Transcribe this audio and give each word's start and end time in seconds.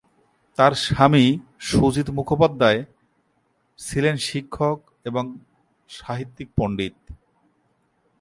তার 0.57 0.73
স্বামী 0.85 1.25
সুজিত 1.59 2.07
মুখোপাধ্যায় 2.09 2.81
ছিলেন 3.79 4.15
শিক্ষক 4.27 4.77
এবং 5.05 5.23
সাহিত্যিক 5.89 6.49
পণ্ডিত। 6.57 6.95